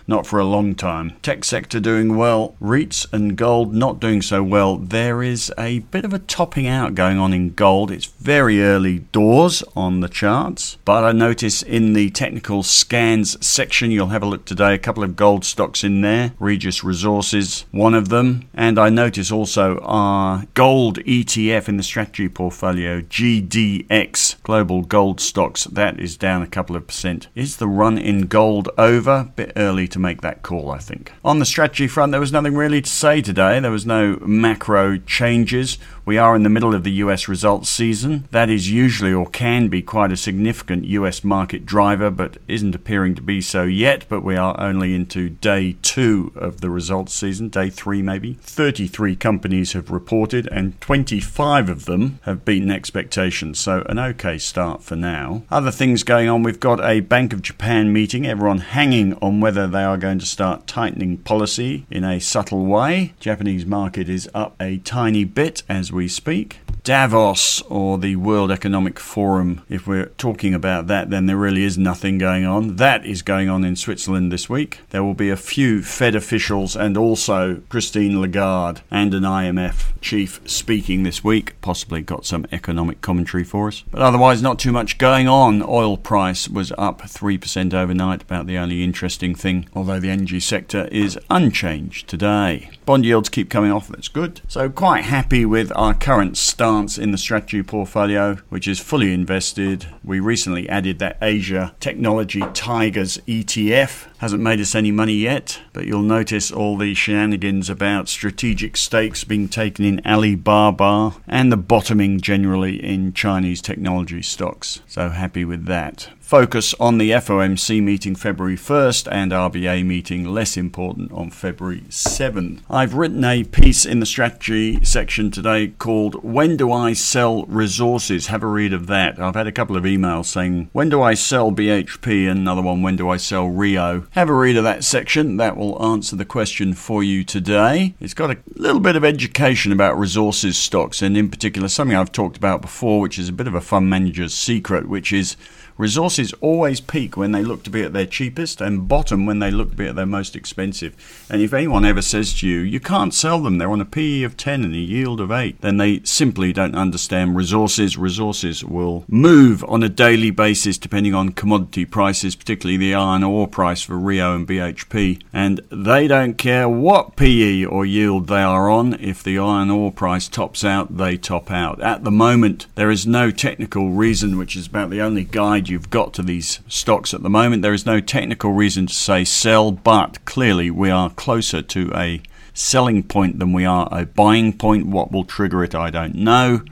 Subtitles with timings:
[0.06, 1.14] not for a long time.
[1.22, 4.76] Tech sector doing well, REITs and gold not doing so well.
[4.76, 7.90] There is a bit of a topping out going on in gold.
[7.90, 13.90] It's very early doors on the charts, but I notice in the technical scans section,
[13.90, 16.32] you'll have a look today, a couple of gold stocks in there.
[16.38, 22.28] Regis Resources, one of them, and I notice also our gold ETF in the strategy
[22.28, 27.28] portfolio, GDX, Global Gold Stocks, that is down a couple of percent.
[27.34, 29.30] Is the run in gold over?
[29.36, 31.12] Bit early to make that call, I think.
[31.24, 33.60] On the strategy front, there was nothing really to say today.
[33.60, 35.78] There was no macro changes.
[36.04, 38.26] We are in the middle of the US results season.
[38.32, 43.14] That is usually or can be quite a significant US market driver, but isn't appearing
[43.14, 44.06] to be so yet.
[44.08, 48.34] But we are only into day two of the results season, day three maybe.
[48.34, 54.82] 33 companies have reported, and 25 of them have beaten expectations, so an okay start
[54.82, 55.44] for now.
[55.52, 59.68] Other things going on, we've got a Bank of Japan meeting, everyone hanging on whether
[59.68, 63.12] they are going to start tightening policy in a subtle way.
[63.20, 66.58] Japanese market is up a tiny bit as we speak.
[66.84, 71.78] Davos or the World Economic Forum, if we're talking about that, then there really is
[71.78, 72.74] nothing going on.
[72.76, 74.80] That is going on in Switzerland this week.
[74.90, 80.40] There will be a few Fed officials and also Christine Lagarde and an IMF chief
[80.44, 81.60] speaking this week.
[81.60, 83.84] Possibly got some economic commentary for us.
[83.92, 85.62] But otherwise, not too much going on.
[85.62, 90.88] Oil price was up 3% overnight, about the only interesting thing, although the energy sector
[90.90, 92.70] is unchanged today.
[92.84, 94.40] Bond yields keep coming off, that's good.
[94.48, 99.86] So, quite happy with our current stance in the strategy portfolio, which is fully invested.
[100.02, 104.08] We recently added that Asia Technology Tigers ETF.
[104.18, 109.22] Hasn't made us any money yet, but you'll notice all the shenanigans about strategic stakes
[109.22, 114.80] being taken in Alibaba and the bottoming generally in Chinese technology stocks.
[114.88, 120.56] So, happy with that focus on the FOMC meeting February 1st and RBA meeting less
[120.56, 122.60] important on February 7th.
[122.70, 128.28] I've written a piece in the strategy section today called When Do I Sell Resources?
[128.28, 129.20] Have a read of that.
[129.20, 132.26] I've had a couple of emails saying, When do I sell BHP?
[132.30, 134.06] And another one, When do I sell Rio?
[134.12, 135.36] Have a read of that section.
[135.36, 137.94] That will answer the question for you today.
[138.00, 142.10] It's got a little bit of education about resources stocks and in particular something I've
[142.10, 145.36] talked about before, which is a bit of a fund manager's secret, which is
[145.78, 149.50] Resources always peak when they look to be at their cheapest and bottom when they
[149.50, 150.94] look to be at their most expensive.
[151.30, 154.22] And if anyone ever says to you, you can't sell them, they're on a PE
[154.22, 157.96] of 10 and a yield of 8, then they simply don't understand resources.
[157.96, 163.48] Resources will move on a daily basis depending on commodity prices, particularly the iron ore
[163.48, 165.22] price for Rio and BHP.
[165.32, 168.94] And they don't care what PE or yield they are on.
[169.00, 171.80] If the iron ore price tops out, they top out.
[171.82, 175.90] At the moment, there is no technical reason, which is about the only guide you've
[175.90, 177.62] got to these stocks at the moment.
[177.62, 182.22] There is no technical reason to say sell, but clearly we are closer to a
[182.54, 184.86] selling point than we are a buying point.
[184.86, 186.62] What will trigger it, I don't know.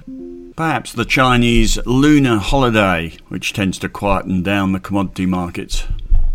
[0.57, 5.85] Perhaps the Chinese lunar holiday, which tends to quieten down the commodity markets.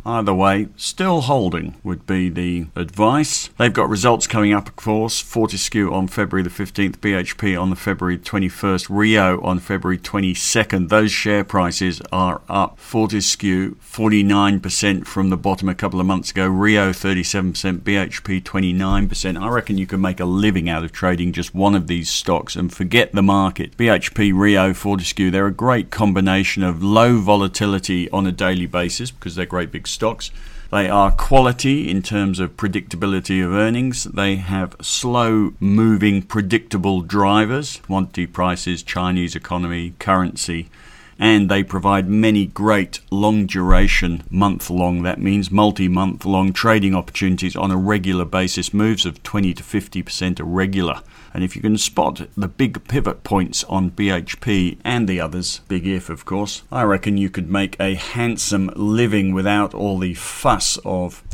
[0.05, 3.49] Either way, still holding would be the advice.
[3.57, 5.19] They've got results coming up, of course.
[5.19, 10.89] Fortescue on February the 15th, BHP on the February 21st, Rio on February 22nd.
[10.89, 12.77] Those share prices are up.
[12.77, 19.41] Fortescue 49% from the bottom a couple of months ago, Rio 37%, BHP 29%.
[19.41, 22.55] I reckon you can make a living out of trading just one of these stocks
[22.55, 23.75] and forget the market.
[23.75, 29.33] BHP, Rio, Fortescue, they're a great combination of low volatility on a daily basis because
[29.33, 30.29] they're great big stocks.
[30.71, 34.03] They are quality in terms of predictability of earnings.
[34.03, 40.69] They have slow moving, predictable drivers, commodity prices, Chinese economy, currency,
[41.17, 46.93] and they provide many great long duration, month long, that means multi month long trading
[46.93, 51.01] opportunities on a regular basis, moves of 20 to 50% irregular.
[51.35, 55.85] And if you can spot the big pivot points on BHP and the others, big
[55.85, 60.79] if of course, I reckon you could make a handsome living without all the fuss
[60.85, 61.24] of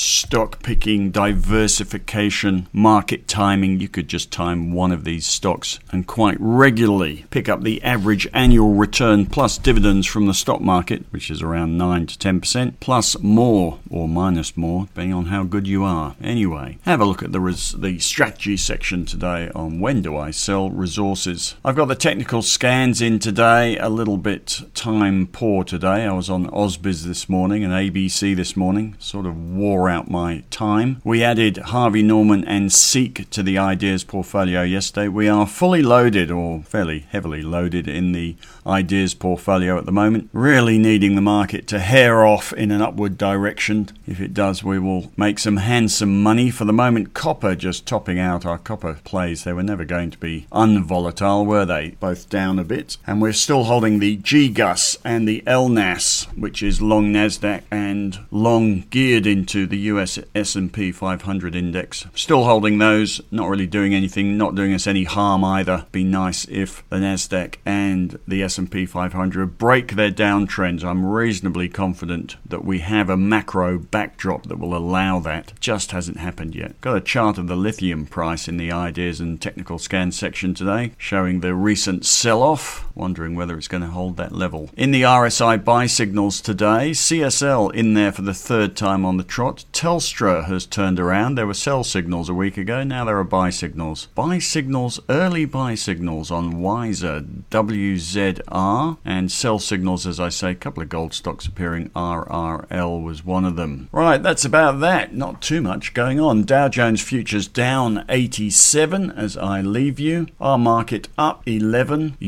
[0.00, 3.80] stock picking, diversification, market timing.
[3.80, 8.26] You could just time one of these stocks and quite regularly pick up the average
[8.32, 13.18] annual return plus dividends from the stock market, which is around 9 to 10%, plus
[13.20, 16.16] more or minus more, depending on how good you are.
[16.22, 20.30] Anyway, have a look at the, res- the strategy section today on when do I
[20.30, 21.54] sell resources.
[21.64, 26.06] I've got the technical scans in today, a little bit time poor today.
[26.06, 30.44] I was on Ausbiz this morning and ABC this morning, sort of wore out my
[30.50, 31.02] time.
[31.04, 35.08] We added Harvey Norman and Seek to the ideas portfolio yesterday.
[35.08, 40.30] We are fully loaded, or fairly heavily loaded, in the ideas portfolio at the moment,
[40.32, 43.88] really needing the market to hare off in an upward direction.
[44.06, 46.50] If it does, we will make some handsome money.
[46.50, 49.44] For the moment, copper just topping out our copper plays.
[49.44, 51.96] They were never going to be unvolatile, were they?
[52.00, 52.96] Both down a bit.
[53.06, 58.82] And we're still holding the GGUS and the LNAS, which is long NASDAQ and long
[58.90, 62.06] geared into the US S&P 500 index.
[62.14, 65.86] Still holding those, not really doing anything, not doing us any harm either.
[65.92, 70.84] Be nice if the Nasdaq and the S&P 500 break their downtrends.
[70.84, 75.52] I'm reasonably confident that we have a macro backdrop that will allow that.
[75.60, 76.80] Just hasn't happened yet.
[76.80, 80.92] Got a chart of the lithium price in the ideas and technical scan section today,
[80.98, 82.89] showing the recent sell-off.
[83.00, 84.68] Wondering whether it's going to hold that level.
[84.76, 89.24] In the RSI buy signals today, CSL in there for the third time on the
[89.24, 89.64] trot.
[89.72, 91.36] Telstra has turned around.
[91.36, 92.84] There were sell signals a week ago.
[92.84, 94.08] Now there are buy signals.
[94.14, 100.54] Buy signals, early buy signals on Wisr, WZR, and sell signals, as I say, a
[100.54, 101.88] couple of gold stocks appearing.
[101.96, 103.88] RRL was one of them.
[103.92, 105.14] Right, that's about that.
[105.14, 106.42] Not too much going on.
[106.42, 110.26] Dow Jones futures down 87 as I leave you.
[110.38, 112.18] Our market up 11.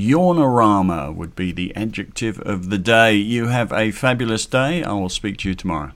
[0.62, 3.16] Yawnorama would be the adjective of the day.
[3.16, 4.84] You have a fabulous day.
[4.84, 5.90] I will speak to you tomorrow.